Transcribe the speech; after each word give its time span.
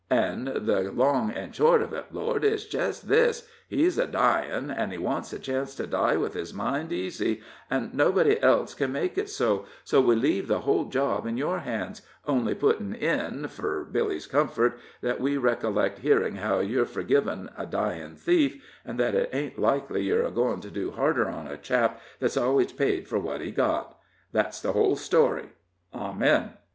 An' 0.09 0.45
the 0.45 0.91
long 0.91 1.29
an' 1.29 1.51
short 1.51 1.83
of 1.83 1.93
it, 1.93 2.07
Lord, 2.11 2.43
is 2.43 2.65
jest 2.65 3.07
this 3.07 3.47
he's 3.69 3.99
a 3.99 4.07
dyin', 4.07 4.71
an' 4.71 4.89
he 4.89 4.97
wants 4.97 5.31
a 5.31 5.37
chance 5.37 5.75
to 5.75 5.85
die 5.85 6.15
with 6.17 6.33
his 6.33 6.55
mind 6.55 6.91
easy, 6.91 7.43
an' 7.69 7.91
nobody 7.93 8.41
else 8.41 8.73
can 8.73 8.91
make 8.93 9.15
it 9.19 9.29
so, 9.29 9.65
so 9.83 10.01
we 10.01 10.15
leave 10.15 10.47
the 10.47 10.61
whole 10.61 10.85
job 10.85 11.27
in 11.27 11.37
your 11.37 11.59
hands, 11.59 12.01
only 12.25 12.55
puttin' 12.55 12.95
in, 12.95 13.47
fur 13.47 13.83
Billy's 13.83 14.25
comfort, 14.25 14.79
thet 15.03 15.21
we 15.21 15.37
recollect 15.37 15.99
hearing 15.99 16.37
how 16.37 16.57
yer 16.61 16.83
forgiv' 16.85 17.27
a 17.55 17.67
dyin' 17.67 18.15
thief, 18.15 18.59
an' 18.83 18.97
thet 18.97 19.13
it 19.13 19.29
ain't 19.31 19.59
likely 19.59 20.01
yer 20.01 20.23
a 20.25 20.31
goin' 20.31 20.59
to 20.61 20.69
be 20.71 20.89
harder 20.89 21.27
on 21.29 21.45
a 21.45 21.57
chap 21.57 22.01
thet's 22.19 22.35
alwas 22.35 22.71
paid 22.75 23.07
fur 23.07 23.19
what 23.19 23.39
he 23.39 23.51
got. 23.51 23.99
Thet's 24.33 24.63
the 24.63 24.71
whole 24.71 24.95
story. 24.95 25.49
Amen." 25.93 26.53